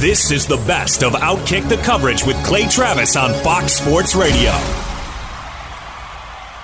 [0.00, 4.52] This is the best of Outkick the coverage with Clay Travis on Fox Sports Radio.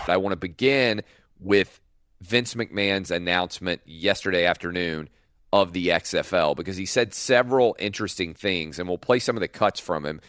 [0.07, 1.03] I want to begin
[1.41, 1.81] with
[2.21, 5.09] Vince McMahon's announcement yesterday afternoon
[5.53, 9.49] of the XFL because he said several interesting things, and we'll play some of the
[9.49, 10.21] cuts from him.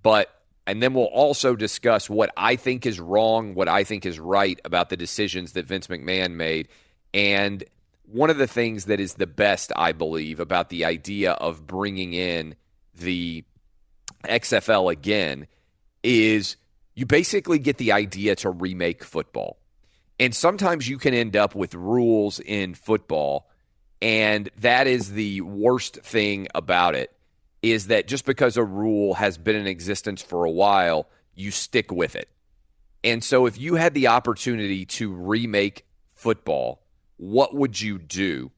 [0.00, 0.32] But
[0.64, 4.60] and then we'll also discuss what I think is wrong, what I think is right
[4.64, 6.68] about the decisions that Vince McMahon made,
[7.12, 7.64] and
[8.12, 12.12] one of the things that is the best, I believe, about the idea of bringing
[12.12, 12.56] in
[12.94, 13.44] the
[14.24, 15.46] XFL again
[16.02, 16.56] is
[16.94, 19.58] you basically get the idea to remake football.
[20.20, 23.48] And sometimes you can end up with rules in football,
[24.02, 27.12] and that is the worst thing about it
[27.62, 31.90] is that just because a rule has been in existence for a while, you stick
[31.90, 32.28] with it.
[33.02, 36.82] And so if you had the opportunity to remake football,
[37.22, 38.50] what would you do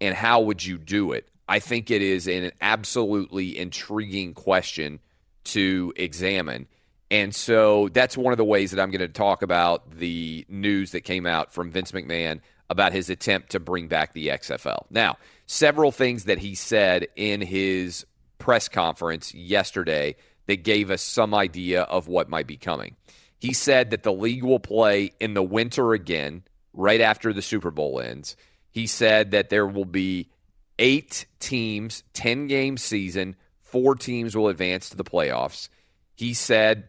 [0.00, 1.28] and how would you do it?
[1.48, 5.00] I think it is an absolutely intriguing question
[5.44, 6.68] to examine.
[7.10, 10.92] And so that's one of the ways that I'm going to talk about the news
[10.92, 14.84] that came out from Vince McMahon about his attempt to bring back the XFL.
[14.90, 15.16] Now,
[15.46, 18.06] several things that he said in his
[18.38, 20.14] press conference yesterday
[20.46, 22.94] that gave us some idea of what might be coming.
[23.40, 26.44] He said that the league will play in the winter again
[26.78, 28.36] right after the Super Bowl ends.
[28.70, 30.30] He said that there will be
[30.78, 35.68] eight teams, 10 game season, four teams will advance to the playoffs.
[36.14, 36.88] He said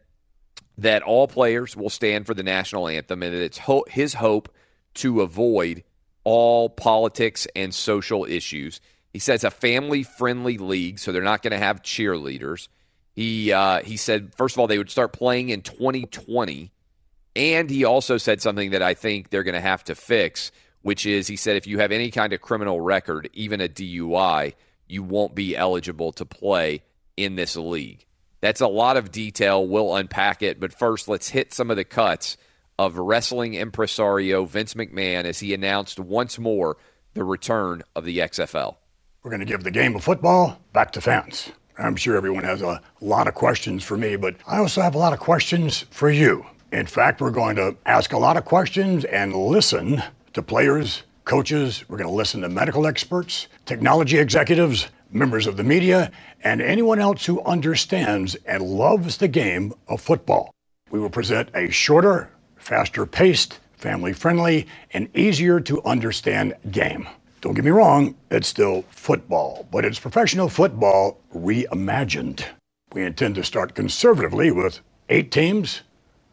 [0.77, 4.53] that all players will stand for the national anthem and that it's ho- his hope
[4.93, 5.83] to avoid
[6.23, 8.79] all politics and social issues.
[9.11, 12.67] He says a family friendly league, so they're not going to have cheerleaders.
[13.13, 16.71] He uh, he said first of all they would start playing in 2020
[17.39, 20.51] and he also said something that I think they're going to have to fix,
[20.81, 24.55] which is he said if you have any kind of criminal record, even a DUI,
[24.89, 26.83] you won't be eligible to play
[27.15, 28.05] in this league.
[28.41, 29.65] That's a lot of detail.
[29.65, 30.59] We'll unpack it.
[30.59, 32.35] But first, let's hit some of the cuts
[32.77, 36.75] of wrestling impresario Vince McMahon as he announced once more
[37.13, 38.75] the return of the XFL.
[39.23, 41.51] We're going to give the game of football back to fans.
[41.77, 44.97] I'm sure everyone has a lot of questions for me, but I also have a
[44.97, 46.45] lot of questions for you.
[46.71, 50.03] In fact, we're going to ask a lot of questions and listen
[50.33, 51.83] to players, coaches.
[51.89, 56.11] We're going to listen to medical experts, technology executives, members of the media,
[56.43, 60.51] and anyone else who understands and loves the game of football.
[60.91, 67.07] We will present a shorter, faster paced, family friendly, and easier to understand game.
[67.41, 72.43] Don't get me wrong, it's still football, but it's professional football reimagined.
[72.93, 75.81] We intend to start conservatively with eight teams,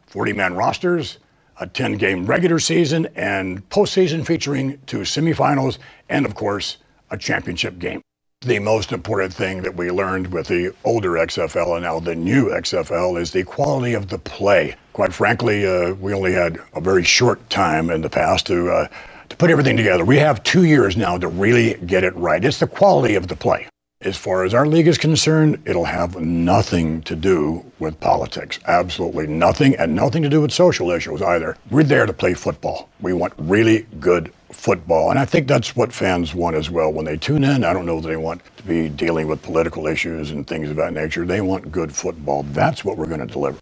[0.07, 1.19] 40 man rosters,
[1.59, 5.77] a 10 game regular season, and postseason featuring two semifinals,
[6.09, 6.77] and of course,
[7.11, 8.01] a championship game.
[8.41, 12.49] The most important thing that we learned with the older XFL and now the new
[12.49, 14.75] XFL is the quality of the play.
[14.93, 18.87] Quite frankly, uh, we only had a very short time in the past to, uh,
[19.29, 20.05] to put everything together.
[20.05, 22.43] We have two years now to really get it right.
[22.45, 23.67] It's the quality of the play.
[24.01, 28.59] As far as our league is concerned, it'll have nothing to do with politics.
[28.67, 31.57] Absolutely nothing, and nothing to do with social issues either.
[31.71, 32.89] We're there to play football.
[33.01, 35.09] We want really good football.
[35.09, 36.93] And I think that's what fans want as well.
[36.93, 39.87] When they tune in, I don't know that they want to be dealing with political
[39.87, 41.25] issues and things of that nature.
[41.25, 42.43] They want good football.
[42.43, 43.57] That's what we're going to deliver.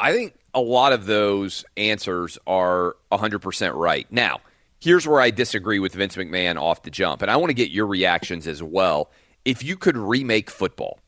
[0.00, 4.08] I think a lot of those answers are 100% right.
[4.10, 4.40] Now,
[4.80, 7.70] here's where I disagree with Vince McMahon off the jump, and I want to get
[7.70, 9.10] your reactions as well.
[9.44, 10.98] If you could remake football,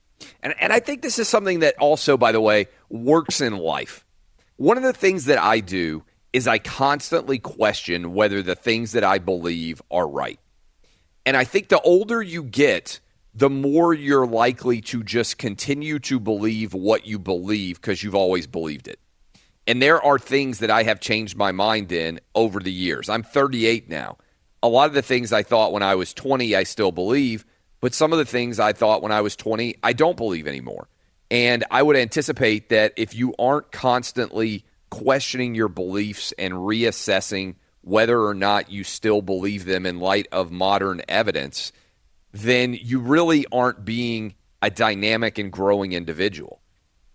[0.42, 4.04] and, and I think this is something that also, by the way, works in life.
[4.56, 9.04] One of the things that I do is I constantly question whether the things that
[9.04, 10.38] I believe are right.
[11.26, 13.00] And I think the older you get,
[13.34, 18.46] the more you're likely to just continue to believe what you believe because you've always
[18.46, 18.98] believed it.
[19.67, 23.09] And there are things that I have changed my mind in over the years.
[23.09, 24.19] I'm 38 now.
[24.62, 27.44] A lot of the things I thought when I was 20, I still believe,
[27.81, 30.88] but some of the things I thought when I was 20, I don't believe anymore.
[31.31, 38.20] And I would anticipate that if you aren't constantly questioning your beliefs and reassessing whether
[38.20, 41.73] or not you still believe them in light of modern evidence,
[42.32, 46.61] then you really aren't being a dynamic and growing individual.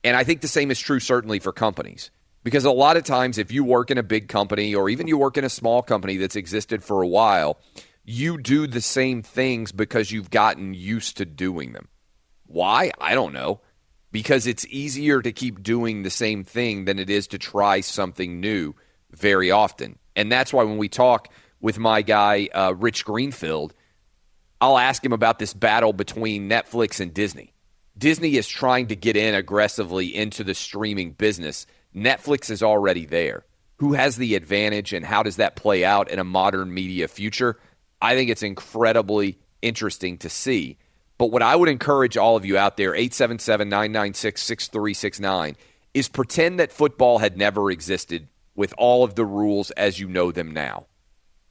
[0.03, 2.11] And I think the same is true certainly for companies.
[2.47, 5.17] Because a lot of times, if you work in a big company or even you
[5.17, 7.59] work in a small company that's existed for a while,
[8.05, 11.89] you do the same things because you've gotten used to doing them.
[12.45, 12.93] Why?
[13.01, 13.59] I don't know.
[14.13, 18.39] Because it's easier to keep doing the same thing than it is to try something
[18.39, 18.75] new
[19.11, 19.99] very often.
[20.15, 21.27] And that's why when we talk
[21.59, 23.73] with my guy, uh, Rich Greenfield,
[24.61, 27.51] I'll ask him about this battle between Netflix and Disney.
[27.97, 31.67] Disney is trying to get in aggressively into the streaming business
[31.97, 33.43] Netflix is already there.
[33.77, 37.59] Who has the advantage and how does that play out in a modern media future?
[38.01, 40.77] I think it's incredibly interesting to see.
[41.17, 45.55] But what I would encourage all of you out there, 877 996 6369,
[45.93, 50.31] is pretend that football had never existed with all of the rules as you know
[50.31, 50.85] them now.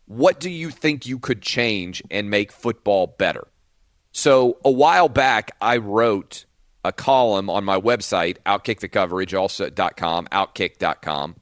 [0.06, 3.48] What do you think you could change and make football better?
[4.12, 6.45] So, a while back, I wrote
[6.86, 11.36] a column on my website, outkickthecoverage.com, outkick.com.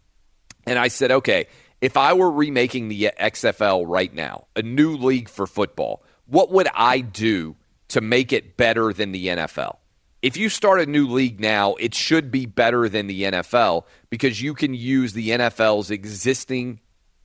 [0.66, 1.46] And I said, okay,
[1.80, 6.68] if I were remaking the XFL right now, a new league for football, what would
[6.74, 7.56] I do
[7.88, 9.76] to make it better than the NFL?
[10.22, 14.40] If you start a new league now, it should be better than the NFL because
[14.40, 16.80] you can use the NFL's existing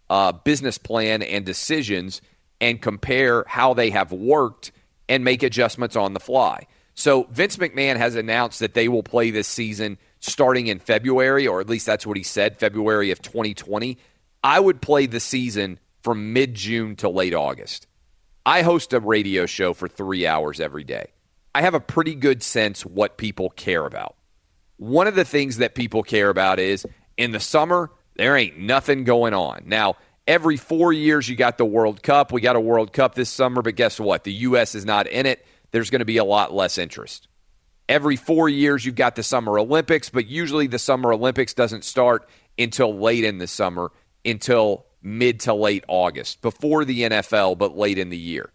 [0.10, 2.22] uh, business plan and decisions
[2.60, 4.74] and compare how they have worked
[5.08, 6.68] and make adjustments on the fly.
[7.00, 11.62] So Vince McMahon has announced that they will play this season starting in February, or
[11.62, 13.98] at least that's what he said, February of 2020.
[14.44, 17.88] I would play the season from mid June to late August.
[18.46, 21.14] I host a radio show for three hours every day.
[21.56, 24.18] I have a pretty good sense what people care about.
[24.76, 26.86] One of the things that people care about is
[27.16, 29.64] in the summer, there ain't nothing going on.
[29.68, 29.96] Now,
[30.28, 32.34] every four years, you got the World Cup.
[32.34, 34.26] We got a World Cup this summer, but guess what?
[34.26, 34.76] The U.S.
[34.76, 37.28] is not in it there's going to be a lot less interest.
[37.88, 42.30] Every four years, you've got the Summer Olympics, but usually the Summer Olympics doesn't start
[42.58, 43.92] until late in the summer,
[44.24, 48.52] until mid to late August, before the NFL, but late in the year.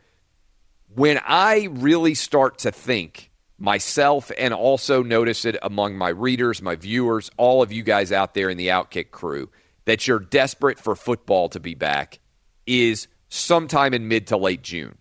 [0.95, 6.77] When I really start to think, myself and also notice it among my readers, my
[6.77, 9.51] viewers, all of you guys out there in the Outkick crew,
[9.85, 12.21] that you're desperate for football to be back
[12.67, 14.97] is sometime in mid to late June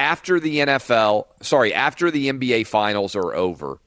[0.00, 3.78] after the NFL, sorry, after the NBA finals are over,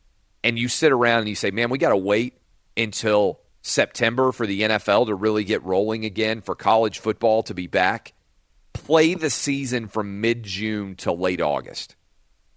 [0.43, 2.37] and you sit around and you say, man, we got to wait
[2.77, 7.65] until September for the NFL to really get rolling again, for college football to be
[7.65, 8.13] back,
[8.73, 11.95] play the season from mid June to late August.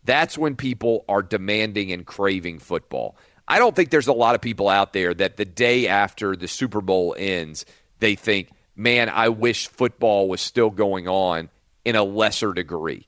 [0.05, 3.17] That's when people are demanding and craving football.
[3.49, 6.49] I don't think there's a lot of people out there that the day after the
[6.49, 7.65] Super Bowl ends,
[8.01, 11.49] they think, man, I wish football was still going on
[11.87, 13.07] in a lesser degree.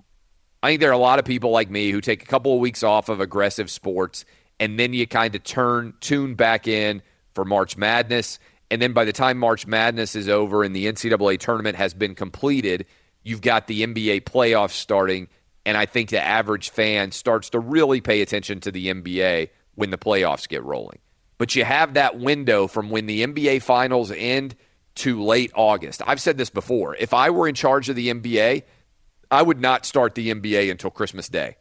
[0.62, 2.60] I think there are a lot of people like me who take a couple of
[2.60, 4.24] weeks off of aggressive sports
[4.60, 7.02] and then you kind of turn tune back in
[7.34, 8.38] for March Madness.
[8.70, 12.14] And then by the time March Madness is over and the NCAA tournament has been
[12.14, 12.86] completed,
[13.22, 15.28] you've got the NBA playoffs starting.
[15.64, 19.90] And I think the average fan starts to really pay attention to the NBA when
[19.90, 20.98] the playoffs get rolling.
[21.38, 24.56] But you have that window from when the NBA finals end
[24.96, 26.02] to late August.
[26.04, 26.96] I've said this before.
[26.96, 28.64] If I were in charge of the NBA,
[29.30, 31.56] I would not start the NBA until Christmas Day.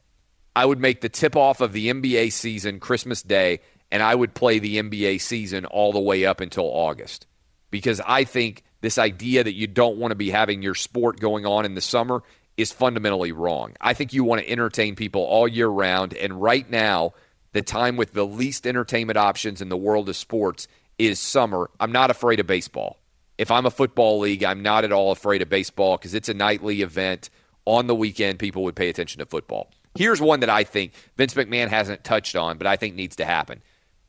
[0.55, 3.59] I would make the tip off of the NBA season Christmas Day,
[3.91, 7.27] and I would play the NBA season all the way up until August.
[7.69, 11.45] Because I think this idea that you don't want to be having your sport going
[11.45, 12.23] on in the summer
[12.55, 13.75] is fundamentally wrong.
[13.79, 16.13] I think you want to entertain people all year round.
[16.15, 17.13] And right now,
[17.53, 21.69] the time with the least entertainment options in the world of sports is summer.
[21.79, 22.97] I'm not afraid of baseball.
[23.37, 26.33] If I'm a football league, I'm not at all afraid of baseball because it's a
[26.33, 27.29] nightly event.
[27.67, 29.69] On the weekend, people would pay attention to football.
[29.93, 33.25] Here's one that I think Vince McMahon hasn't touched on, but I think needs to
[33.25, 33.61] happen.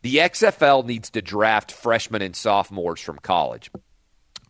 [0.02, 3.72] The XFL needs to draft freshmen and sophomores from college.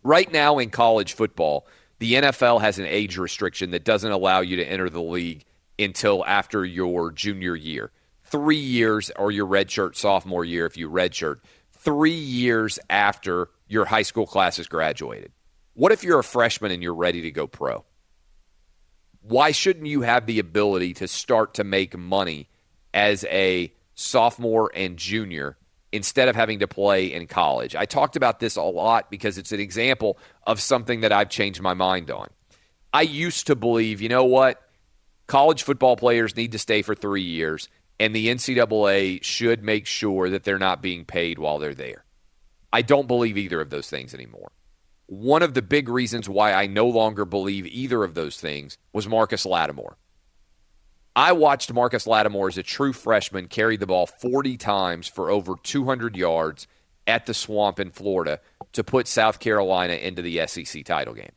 [0.03, 1.67] Right now in college football,
[2.01, 5.47] the NFL has an age restriction that doesn't allow you to enter the league
[5.79, 7.91] until after your junior year.
[8.25, 11.39] Three years or your redshirt sophomore year if you redshirt.
[11.73, 15.33] Three years after your high school class has graduated.
[15.73, 17.87] What if you're a freshman and you're ready to go pro?
[19.29, 22.49] Why shouldn't you have the ability to start to make money
[22.95, 25.59] as a sophomore and junior
[25.93, 27.77] instead of having to play in college?
[27.77, 30.17] I talked about this a lot because it's an example
[30.47, 32.29] of something that I've changed my mind on.
[32.95, 34.63] I used to believe, you know what?
[35.27, 37.69] College football players need to stay for three years,
[38.01, 42.03] and the NCAA should make sure that they're not being paid while they're there.
[42.73, 44.53] I don't believe either of those things anymore.
[45.09, 49.09] One of the big reasons why I no longer believe either of those things was
[49.09, 49.97] Marcus Lattimore.
[51.17, 55.55] I watched Marcus Lattimore as a true freshman carry the ball 40 times for over
[55.63, 56.67] 200 yards
[57.07, 58.39] at the swamp in Florida
[58.75, 61.33] to put South Carolina into the SEC title game.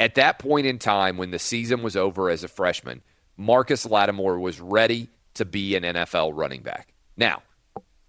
[0.00, 3.02] At that point in time, when the season was over as a freshman,
[3.36, 6.92] Marcus Lattimore was ready to be an NFL running back.
[7.16, 7.42] Now,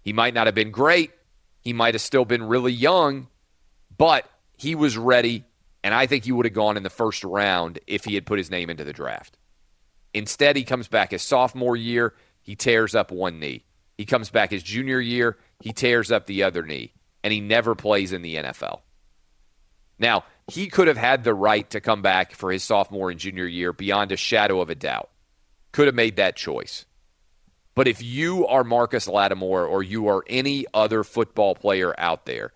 [0.02, 1.12] he might not have been great.
[1.60, 3.28] He might have still been really young,
[3.96, 4.28] but
[4.62, 5.44] he was ready,
[5.82, 8.38] and I think he would have gone in the first round if he had put
[8.38, 9.36] his name into the draft.
[10.14, 13.64] Instead, he comes back his sophomore year, he tears up one knee.
[13.98, 16.92] He comes back his junior year, he tears up the other knee,
[17.24, 18.82] and he never plays in the NFL.
[19.98, 23.46] Now, he could have had the right to come back for his sophomore and junior
[23.46, 25.10] year beyond a shadow of a doubt.
[25.72, 26.86] Could have made that choice.
[27.74, 32.52] But if you are Marcus Lattimore or you are any other football player out there,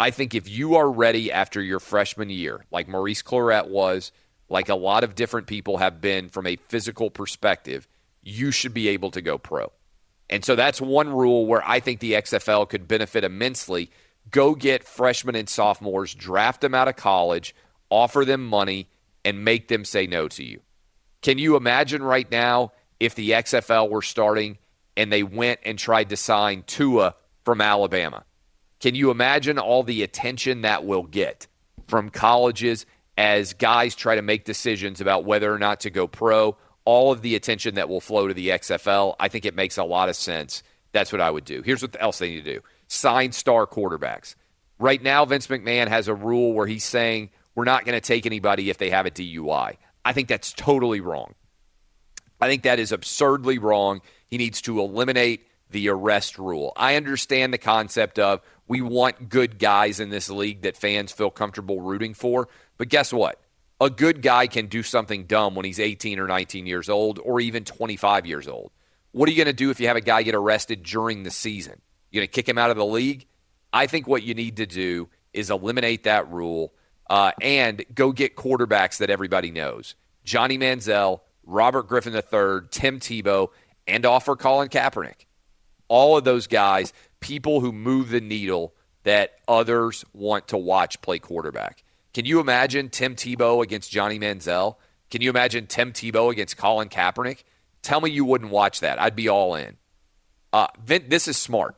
[0.00, 4.12] I think if you are ready after your freshman year, like Maurice Clarett was,
[4.48, 7.86] like a lot of different people have been from a physical perspective,
[8.22, 9.70] you should be able to go pro.
[10.30, 13.90] And so that's one rule where I think the XFL could benefit immensely.
[14.30, 17.54] Go get freshmen and sophomores, draft them out of college,
[17.90, 18.88] offer them money,
[19.22, 20.60] and make them say no to you.
[21.20, 24.56] Can you imagine right now if the XFL were starting
[24.96, 28.24] and they went and tried to sign Tua from Alabama?
[28.80, 31.46] Can you imagine all the attention that will get
[31.86, 36.56] from colleges as guys try to make decisions about whether or not to go pro?
[36.86, 39.84] All of the attention that will flow to the XFL, I think it makes a
[39.84, 40.62] lot of sense.
[40.92, 41.62] That's what I would do.
[41.62, 44.34] Here's what else they need to do sign star quarterbacks.
[44.78, 48.24] Right now, Vince McMahon has a rule where he's saying we're not going to take
[48.24, 49.76] anybody if they have a DUI.
[50.04, 51.34] I think that's totally wrong.
[52.40, 54.00] I think that is absurdly wrong.
[54.26, 56.72] He needs to eliminate the arrest rule.
[56.76, 61.28] I understand the concept of we want good guys in this league that fans feel
[61.28, 62.46] comfortable rooting for,
[62.78, 63.40] but guess what?
[63.80, 67.40] A good guy can do something dumb when he's 18 or 19 years old or
[67.40, 68.70] even 25 years old.
[69.10, 71.32] What are you going to do if you have a guy get arrested during the
[71.32, 71.80] season?
[72.12, 73.26] You're going to kick him out of the league?
[73.72, 76.72] I think what you need to do is eliminate that rule
[77.08, 79.96] uh, and go get quarterbacks that everybody knows.
[80.22, 83.48] Johnny Manziel, Robert Griffin III, Tim Tebow,
[83.88, 85.26] and offer Colin Kaepernick.
[85.88, 88.74] All of those guys, people who move the needle
[89.04, 91.84] that others want to watch play quarterback.
[92.12, 94.76] Can you imagine Tim Tebow against Johnny Manziel?
[95.10, 97.44] Can you imagine Tim Tebow against Colin Kaepernick?
[97.82, 99.00] Tell me you wouldn't watch that.
[99.00, 99.76] I'd be all in.
[100.52, 101.76] Uh, this is smart.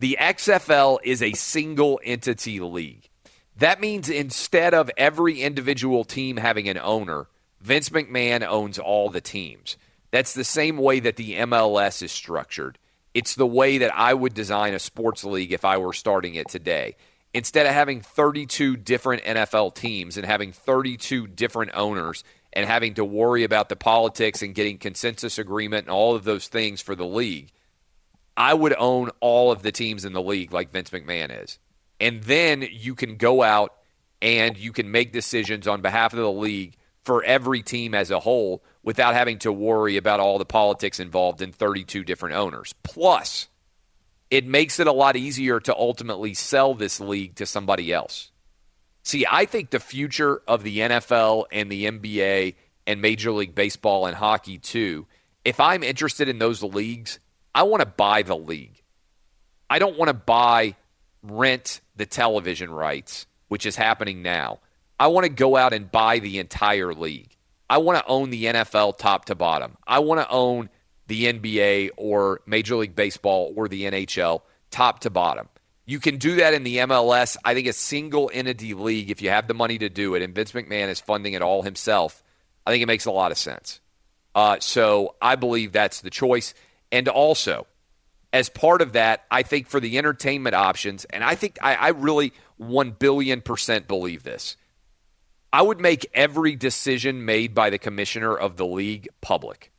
[0.00, 3.08] The XFL is a single entity league.
[3.56, 7.28] That means instead of every individual team having an owner,
[7.60, 9.76] Vince McMahon owns all the teams.
[10.10, 12.78] That's the same way that the MLS is structured.
[13.14, 16.48] It's the way that I would design a sports league if I were starting it
[16.48, 16.96] today.
[17.32, 23.04] Instead of having 32 different NFL teams and having 32 different owners and having to
[23.04, 27.06] worry about the politics and getting consensus agreement and all of those things for the
[27.06, 27.50] league,
[28.36, 31.58] I would own all of the teams in the league like Vince McMahon is.
[32.00, 33.74] And then you can go out
[34.20, 38.20] and you can make decisions on behalf of the league for every team as a
[38.20, 42.74] whole without having to worry about all the politics involved in 32 different owners.
[42.82, 43.48] Plus,
[44.30, 48.30] it makes it a lot easier to ultimately sell this league to somebody else.
[49.02, 52.54] See, I think the future of the NFL and the NBA
[52.86, 55.06] and Major League Baseball and hockey too,
[55.44, 57.18] if I'm interested in those leagues,
[57.54, 58.82] I want to buy the league.
[59.68, 60.76] I don't want to buy,
[61.22, 64.60] rent the television rights, which is happening now.
[64.98, 67.36] I want to go out and buy the entire league.
[67.68, 69.76] I want to own the NFL top to bottom.
[69.86, 70.68] I want to own
[71.06, 75.48] the NBA or Major League Baseball or the NHL top to bottom.
[75.86, 77.36] You can do that in the MLS.
[77.44, 80.34] I think a single entity league, if you have the money to do it, and
[80.34, 82.22] Vince McMahon is funding it all himself,
[82.66, 83.80] I think it makes a lot of sense.
[84.34, 86.54] Uh, so I believe that's the choice.
[86.90, 87.66] And also,
[88.32, 91.88] as part of that, I think for the entertainment options, and I think I, I
[91.88, 94.56] really 1 billion percent believe this,
[95.54, 99.70] I would make every decision made by the commissioner of the league public.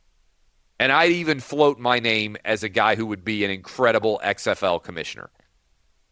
[0.79, 4.81] And I'd even float my name as a guy who would be an incredible XFL
[4.81, 5.29] commissioner.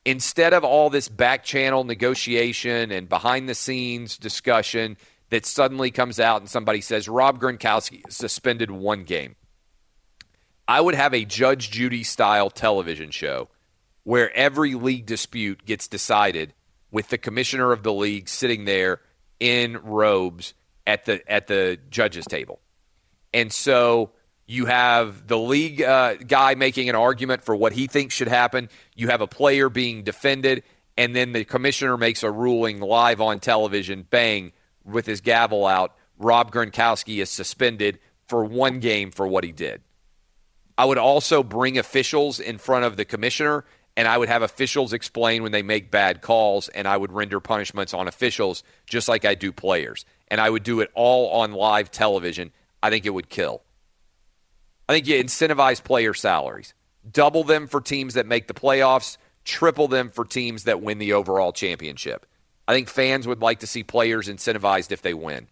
[0.03, 4.97] Instead of all this back channel negotiation and behind the scenes discussion
[5.29, 9.37] that suddenly comes out and somebody says Rob Gronkowski suspended one game.
[10.67, 13.47] I would have a Judge Judy style television show
[14.03, 16.53] where every league dispute gets decided
[16.91, 18.99] with the commissioner of the league sitting there
[19.43, 20.53] in robes
[20.87, 22.61] at the at the judges table.
[23.33, 24.11] And so
[24.47, 28.69] you have the league uh, guy making an argument for what he thinks should happen.
[28.95, 30.63] You have a player being defended,
[30.97, 34.07] and then the commissioner makes a ruling live on television.
[34.09, 34.53] Bang,
[34.85, 35.93] with his gavel out.
[36.17, 39.81] Rob Gronkowski is suspended for one game for what he did.
[40.77, 44.93] I would also bring officials in front of the commissioner, and I would have officials
[44.93, 49.25] explain when they make bad calls, and I would render punishments on officials just like
[49.25, 50.05] I do players.
[50.29, 52.51] And I would do it all on live television.
[52.81, 53.61] I think it would kill.
[54.89, 56.73] I think you incentivize player salaries,
[57.09, 61.13] double them for teams that make the playoffs, triple them for teams that win the
[61.13, 62.25] overall championship.
[62.67, 65.47] I think fans would like to see players incentivized if they win.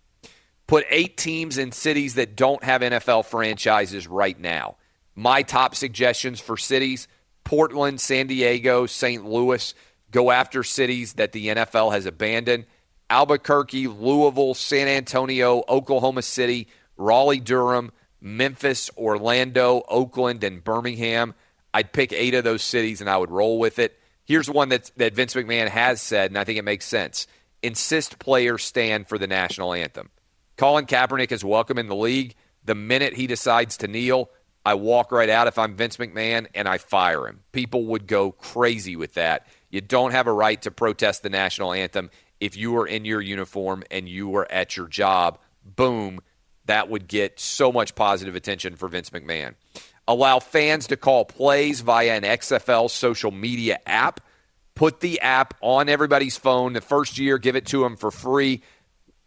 [0.67, 4.77] Put eight teams in cities that don't have NFL franchises right now.
[5.15, 7.07] My top suggestions for cities
[7.43, 9.25] Portland, San Diego, St.
[9.25, 9.73] Louis.
[10.11, 12.65] Go after cities that the NFL has abandoned.
[13.09, 16.67] Albuquerque, Louisville, San Antonio, Oklahoma City,
[16.97, 21.33] Raleigh, Durham, Memphis, Orlando, Oakland, and Birmingham.
[21.73, 23.97] I'd pick eight of those cities and I would roll with it.
[24.25, 27.27] Here's one that, that Vince McMahon has said, and I think it makes sense.
[27.63, 30.09] Insist players stand for the national anthem.
[30.57, 32.35] Colin Kaepernick is welcome in the league.
[32.63, 34.29] The minute he decides to kneel,
[34.65, 37.39] I walk right out if I'm Vince McMahon and I fire him.
[37.51, 39.47] People would go crazy with that.
[39.69, 43.21] You don't have a right to protest the national anthem if you were in your
[43.21, 45.39] uniform and you were at your job.
[45.63, 46.19] Boom,
[46.65, 49.55] that would get so much positive attention for Vince McMahon.
[50.07, 54.19] Allow fans to call plays via an XFL social media app.
[54.75, 56.73] Put the app on everybody's phone.
[56.73, 58.61] The first year, give it to them for free.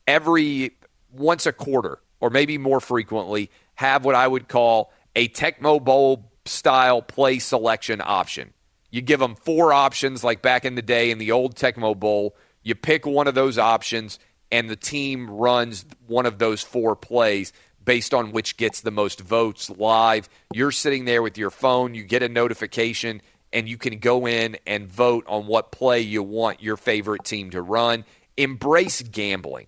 [0.06, 0.76] Every
[1.12, 6.30] once a quarter, or maybe more frequently, have what I would call a Tecmo Bowl
[6.44, 8.52] style play selection option.
[8.90, 12.36] You give them four options, like back in the day in the old Tecmo Bowl.
[12.62, 14.18] You pick one of those options,
[14.52, 17.52] and the team runs one of those four plays
[17.84, 20.28] based on which gets the most votes live.
[20.52, 23.20] You're sitting there with your phone, you get a notification,
[23.52, 27.50] and you can go in and vote on what play you want your favorite team
[27.50, 28.04] to run.
[28.36, 29.66] Embrace gambling.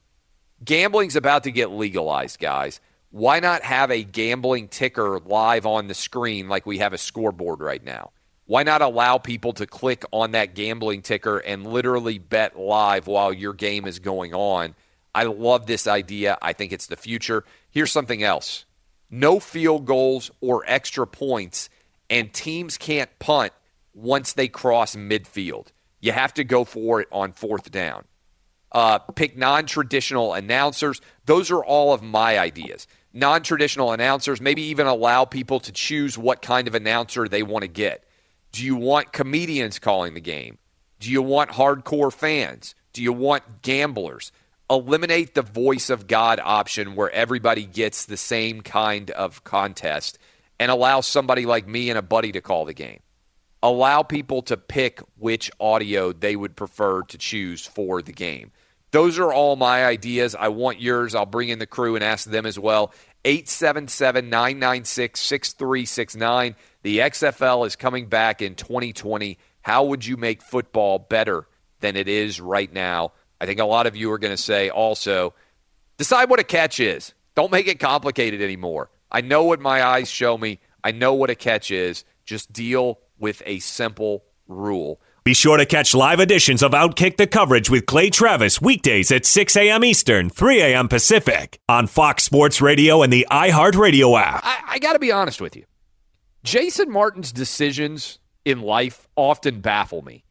[0.65, 2.81] Gambling's about to get legalized, guys.
[3.11, 7.61] Why not have a gambling ticker live on the screen like we have a scoreboard
[7.61, 8.11] right now?
[8.47, 13.33] Why not allow people to click on that gambling ticker and literally bet live while
[13.33, 14.75] your game is going on?
[15.15, 16.37] I love this idea.
[16.43, 17.45] I think it's the future.
[17.71, 18.67] Here's something else
[19.11, 21.69] no field goals or extra points,
[22.11, 23.53] and teams can't punt
[23.95, 25.69] once they cross midfield.
[26.01, 28.05] You have to go for it on fourth down.
[28.73, 31.01] Uh, pick non traditional announcers.
[31.25, 32.87] Those are all of my ideas.
[33.13, 37.63] Non traditional announcers, maybe even allow people to choose what kind of announcer they want
[37.63, 38.05] to get.
[38.53, 40.59] Do you want comedians calling the game?
[41.01, 42.75] Do you want hardcore fans?
[42.93, 44.33] Do you want gamblers?
[44.69, 50.19] eliminate the voice of God option where everybody gets the same kind of contest
[50.59, 53.01] and allow somebody like me and a buddy to call the game.
[53.67, 58.53] Allow people to pick which audio they would prefer to choose for the game.
[58.93, 60.37] Those are all my ideas.
[60.37, 61.17] I want yours.
[61.17, 62.95] I'll bring in the crew and ask them as well.
[63.25, 66.55] 877 996 6369.
[66.85, 69.37] The XFL is coming back in 2020.
[69.63, 71.49] How would you make football better
[71.81, 73.15] than it is right now?
[73.41, 75.35] I think a lot of you are going to say also
[75.97, 77.15] decide what a catch is.
[77.35, 78.91] Don't make it complicated anymore.
[79.11, 80.61] I know what my eyes show me.
[80.85, 82.05] I know what a catch is.
[82.25, 85.01] Just deal with a simple rule.
[85.25, 89.27] Be sure to catch live editions of Outkick the coverage with Clay Travis weekdays at
[89.27, 89.85] 6 a.m.
[89.85, 90.87] Eastern, 3 a.m.
[90.89, 94.43] Pacific on Fox Sports Radio and the iHeartRadio app.
[94.45, 95.65] I, I got to be honest with you.
[96.45, 100.23] Jason Martin's decisions in life often baffle me.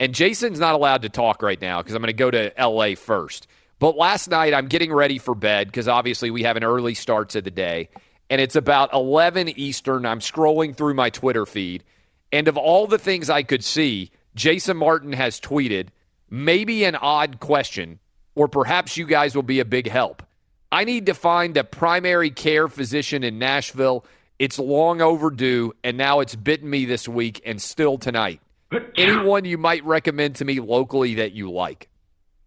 [0.00, 2.96] And Jason's not allowed to talk right now because I'm going to go to LA
[2.96, 3.46] first.
[3.78, 7.28] But last night, I'm getting ready for bed because obviously we have an early start
[7.30, 7.90] to the day.
[8.28, 10.04] And it's about 11 Eastern.
[10.04, 11.84] I'm scrolling through my Twitter feed.
[12.32, 15.88] And of all the things I could see, Jason Martin has tweeted
[16.30, 17.98] maybe an odd question,
[18.34, 20.22] or perhaps you guys will be a big help.
[20.72, 24.06] I need to find a primary care physician in Nashville.
[24.38, 28.40] It's long overdue, and now it's bitten me this week and still tonight.
[28.96, 31.90] Anyone you might recommend to me locally that you like?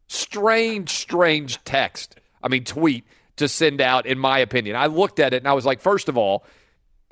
[0.08, 2.20] Strange, strange text.
[2.42, 3.06] I mean, tweet
[3.38, 4.76] to send out, in my opinion.
[4.76, 6.44] I looked at it and I was like, first of all,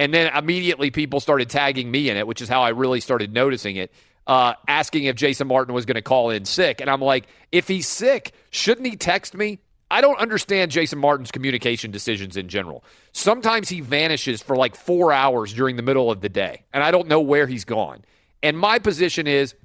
[0.04, 3.34] and then immediately people started tagging me in it, which is how I really started
[3.34, 3.90] noticing it,
[4.28, 6.82] uh, asking if Jason Martin was going to call in sick.
[6.82, 9.60] And I'm like, if he's sick, shouldn't he text me?
[9.90, 12.84] I don't understand Jason Martin's communication decisions in general.
[13.14, 16.92] Sometimes he vanishes for like four hours during the middle of the day, and I
[16.92, 18.04] don't know where he's gone.
[18.42, 19.56] And my position is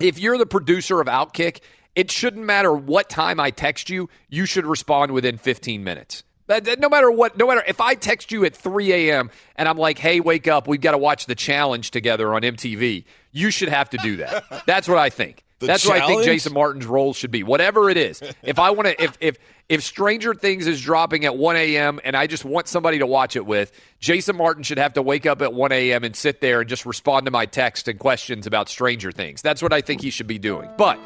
[0.00, 1.60] if you're the producer of Outkick,
[1.94, 6.24] it shouldn't matter what time I text you, you should respond within 15 minutes.
[6.60, 9.30] No matter what, no matter if I text you at 3 a.m.
[9.56, 13.04] and I'm like, hey, wake up, we've got to watch the challenge together on MTV,
[13.32, 14.44] you should have to do that.
[14.66, 15.44] That's what I think.
[15.62, 16.24] The That's what I think?
[16.24, 17.44] Jason Martin's role should be.
[17.44, 18.20] Whatever it is.
[18.42, 19.38] If I want to, if, if,
[19.68, 22.00] if Stranger Things is dropping at 1 a.m.
[22.02, 25.24] and I just want somebody to watch it with, Jason Martin should have to wake
[25.24, 26.02] up at 1 a.m.
[26.02, 29.40] and sit there and just respond to my text and questions about Stranger Things.
[29.40, 30.68] That's what I think he should be doing.
[30.76, 30.98] But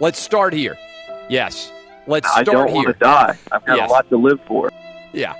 [0.00, 0.78] let's start here.
[1.28, 1.70] Yes.
[2.06, 2.74] Let's start I don't here.
[2.76, 3.38] want to die.
[3.52, 3.90] I've got Yes.
[3.90, 4.70] a lot to live for.
[5.12, 5.34] Yeah.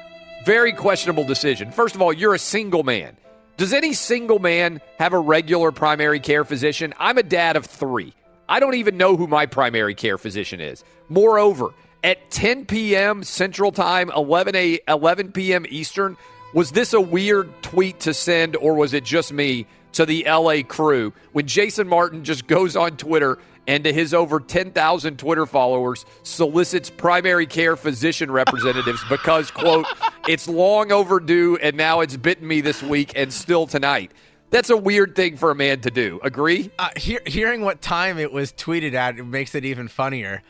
[0.44, 1.70] Very questionable decision.
[1.70, 3.16] First of all, you're a single man.
[3.56, 6.92] Does any single man have a regular primary care physician?
[6.98, 8.12] I'm a dad of three.
[8.48, 10.84] I don't even know who my primary care physician is.
[11.08, 11.68] Moreover,
[12.02, 13.22] at 10 p.m.
[13.22, 15.64] Central Time, 11, a, 11 p.m.
[15.68, 16.16] Eastern,
[16.52, 20.62] was this a weird tweet to send or was it just me to the LA
[20.62, 26.04] crew when Jason Martin just goes on Twitter and to his over 10,000 Twitter followers
[26.22, 29.86] solicits primary care physician representatives because, quote,
[30.28, 34.12] it's long overdue and now it's bitten me this week and still tonight.
[34.50, 36.20] That's a weird thing for a man to do.
[36.22, 36.70] Agree?
[36.78, 40.42] Uh, hear, hearing what time it was tweeted at it makes it even funnier.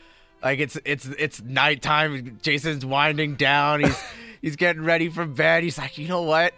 [0.43, 2.37] Like it's it's it's nighttime.
[2.43, 3.83] Jason's winding down.
[3.83, 4.03] He's
[4.41, 5.63] he's getting ready for bed.
[5.63, 6.53] He's like, you know what?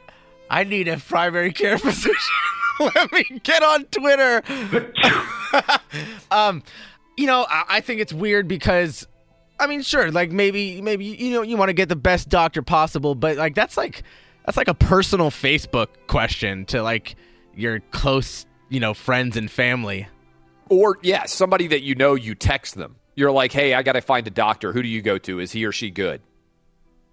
[0.50, 2.16] I need a primary care physician.
[2.96, 4.44] Let me get on Twitter.
[6.32, 6.64] um,
[7.16, 9.08] you know, I, I think it's weird because,
[9.60, 12.62] I mean, sure, like maybe maybe you know you want to get the best doctor
[12.62, 14.04] possible, but like that's like
[14.46, 17.16] that's like a personal Facebook question to like
[17.54, 20.08] your close, you know, friends and family.
[20.70, 22.96] Or, yeah, somebody that you know, you text them.
[23.16, 24.72] You're like, hey, I got to find a doctor.
[24.72, 25.40] Who do you go to?
[25.40, 26.22] Is he or she good?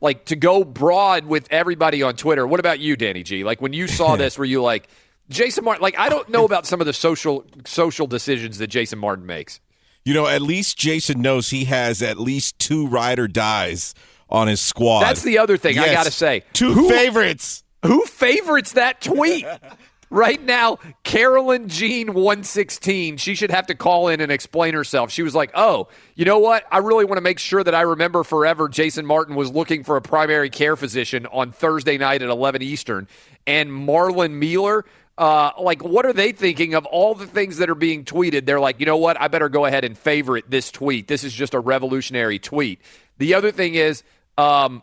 [0.01, 2.47] Like to go broad with everybody on Twitter.
[2.47, 3.43] What about you, Danny G?
[3.43, 4.89] Like when you saw this, were you like,
[5.29, 5.83] Jason Martin?
[5.83, 9.61] Like I don't know about some of the social social decisions that Jason Martin makes.
[10.05, 13.95] You know, at least Jason knows he has at least two ride or dies
[14.29, 15.01] on his squad.
[15.01, 16.43] That's the other thing I got to say.
[16.53, 17.63] Two Who- favorites.
[17.87, 19.47] Who favorites that tweet?
[20.11, 25.11] right now, Carolyn Jean 116, she should have to call in and explain herself.
[25.11, 26.65] She was like, Oh, you know what?
[26.71, 29.97] I really want to make sure that I remember forever Jason Martin was looking for
[29.97, 33.07] a primary care physician on Thursday night at 11 Eastern.
[33.47, 37.77] And Marlon Mueller, uh, like, what are they thinking of all the things that are
[37.77, 38.47] being tweeted?
[38.47, 39.21] They're like, you know what?
[39.21, 41.07] I better go ahead and favorite this tweet.
[41.07, 42.81] This is just a revolutionary tweet.
[43.19, 44.03] The other thing is,
[44.37, 44.83] um,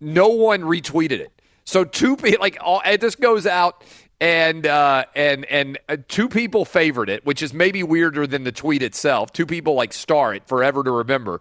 [0.00, 1.32] no one retweeted it.
[1.64, 3.84] So two people, like, all, this goes out,
[4.18, 8.52] and uh, and and uh, two people favored it, which is maybe weirder than the
[8.52, 9.30] tweet itself.
[9.32, 11.40] Two people like star it forever to remember.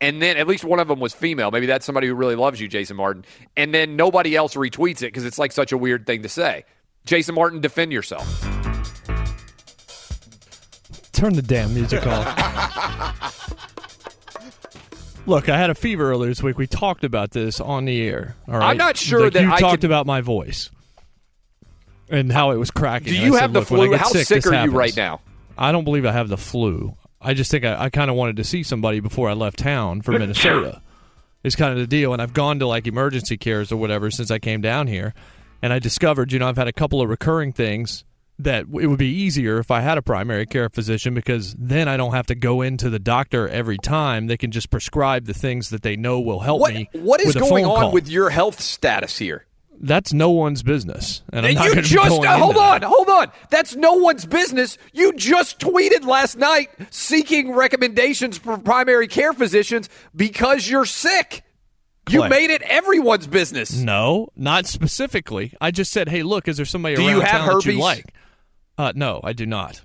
[0.00, 1.50] And then at least one of them was female.
[1.50, 3.24] Maybe that's somebody who really loves you, Jason Martin.
[3.56, 6.64] And then nobody else retweets it because it's like such a weird thing to say.
[7.04, 8.26] Jason Martin, defend yourself.
[11.12, 13.54] Turn the damn music off.
[15.26, 16.56] Look, I had a fever earlier this week.
[16.56, 18.34] We talked about this on the air.
[18.46, 18.70] All right.
[18.70, 20.70] I'm not sure Like, that you I talked could- about my voice
[22.08, 23.12] and how it was cracking.
[23.12, 23.96] Do you said, have the "Look, when I flu?
[23.98, 25.20] How sick, sick are you right now?
[25.58, 26.94] I don't believe I have the flu.
[27.20, 30.02] I just think I, I kind of wanted to see somebody before I left town
[30.02, 30.80] for Minnesota.
[31.44, 34.30] Is kind of the deal, and I've gone to like emergency cares or whatever since
[34.30, 35.14] I came down here,
[35.62, 38.04] and I discovered, you know, I've had a couple of recurring things
[38.40, 41.96] that it would be easier if I had a primary care physician because then I
[41.96, 44.28] don't have to go into the doctor every time.
[44.28, 46.88] They can just prescribe the things that they know will help What me.
[46.92, 47.92] what is going on call.
[47.92, 49.44] with your health status here?
[49.80, 52.56] That's no one's business, and I'm And not you going to be just uh, hold
[52.56, 52.86] on, that.
[52.88, 53.30] hold on.
[53.50, 54.76] That's no one's business.
[54.92, 61.44] You just tweeted last night seeking recommendations for primary care physicians because you're sick.
[62.10, 63.76] You made it everyone's business.
[63.76, 65.52] No, not specifically.
[65.60, 67.78] I just said, "Hey, look, is there somebody Do around you have town that you
[67.78, 68.12] like?"
[68.76, 69.80] Uh, no, I do not.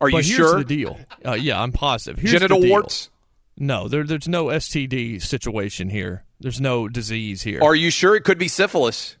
[0.00, 0.58] Are But you here's sure?
[0.58, 0.98] the deal.
[1.24, 2.20] Uh, yeah, I'm positive.
[2.20, 2.70] Here's Genital the deal.
[2.72, 3.10] warts?
[3.56, 6.24] No, there, there's no STD situation here.
[6.40, 7.60] There's no disease here.
[7.62, 9.16] Are you sure it could be syphilis?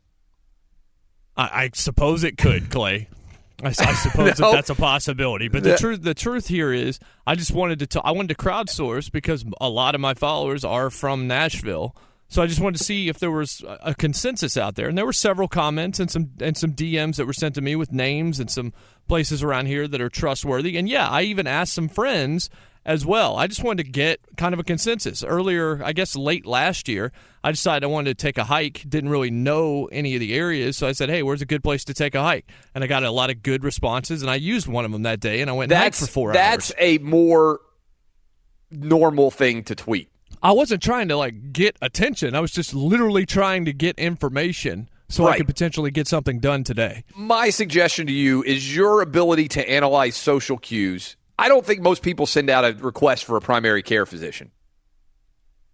[1.36, 3.08] I, I suppose it could, Clay.
[3.62, 4.50] I, I suppose No.
[4.50, 5.48] that that's a possibility.
[5.48, 7.86] But the The- truth, the truth here is, I just wanted to.
[7.86, 11.94] T- I wanted to crowdsource because a lot of my followers are from Nashville.
[12.32, 15.04] So I just wanted to see if there was a consensus out there, and there
[15.04, 18.40] were several comments and some and some DMs that were sent to me with names
[18.40, 18.72] and some
[19.06, 20.78] places around here that are trustworthy.
[20.78, 22.48] And yeah, I even asked some friends
[22.86, 23.36] as well.
[23.36, 25.22] I just wanted to get kind of a consensus.
[25.22, 27.12] Earlier, I guess late last year,
[27.44, 28.82] I decided I wanted to take a hike.
[28.88, 31.84] Didn't really know any of the areas, so I said, "Hey, where's a good place
[31.84, 34.66] to take a hike?" And I got a lot of good responses, and I used
[34.66, 36.74] one of them that day, and I went and for four that's hours.
[36.78, 37.60] That's a more
[38.70, 40.08] normal thing to tweet.
[40.42, 42.34] I wasn't trying to like get attention.
[42.34, 46.64] I was just literally trying to get information so I could potentially get something done
[46.64, 47.04] today.
[47.14, 51.16] My suggestion to you is your ability to analyze social cues.
[51.38, 54.50] I don't think most people send out a request for a primary care physician.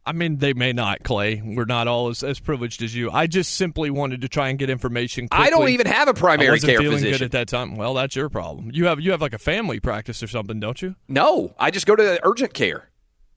[0.05, 1.43] I mean, they may not, Clay.
[1.45, 3.11] We're not all as, as privileged as you.
[3.11, 5.29] I just simply wanted to try and get information.
[5.29, 5.47] Quickly.
[5.47, 7.77] I don't even have a primary I wasn't care feeling good at that time.
[7.77, 8.71] Well, that's your problem.
[8.73, 10.95] You have you have like a family practice or something, don't you?
[11.09, 12.89] No, I just go to urgent care.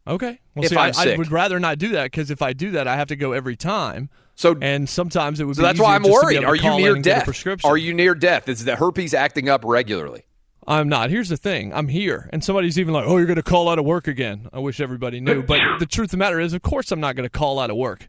[0.07, 0.39] Okay.
[0.55, 1.17] Well, If see, I- I'm I, sick.
[1.17, 3.55] would rather not do that because if I do that, I have to go every
[3.55, 4.09] time.
[4.35, 5.55] So and sometimes it would.
[5.55, 6.43] So be that's why I'm just to be worried.
[6.45, 7.25] Are you near and get a death?
[7.25, 7.69] prescription.
[7.69, 8.49] Are you near death?
[8.49, 10.23] Is the herpes acting up regularly?
[10.67, 11.09] I'm not.
[11.09, 11.73] Here's the thing.
[11.73, 14.47] I'm here, and somebody's even like, "Oh, you're going to call out of work again."
[14.53, 17.15] I wish everybody knew, but the truth of the matter is, of course, I'm not
[17.15, 18.07] going to call out of work.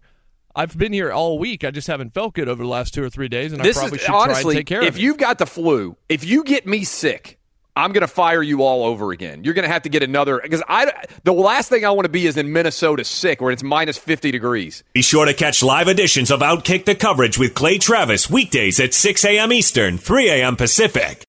[0.55, 1.65] I've been here all week.
[1.65, 3.81] I just haven't felt good over the last two or three days, and this I
[3.81, 4.89] probably is should try honestly, and take care of it.
[4.89, 7.39] If you've got the flu, if you get me sick,
[7.75, 9.45] I'm going to fire you all over again.
[9.45, 10.93] You're going to have to get another because I
[11.25, 14.31] the last thing I want to be is in Minnesota sick where it's minus 50
[14.31, 14.85] degrees.
[14.93, 18.93] Be sure to catch live editions of Outkick the Coverage with Clay Travis weekdays at
[18.93, 19.53] 6 a.m.
[19.53, 20.57] Eastern, 3 a.m.
[20.57, 21.25] Pacific.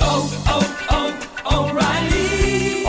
[0.00, 1.03] Oh, oh, oh.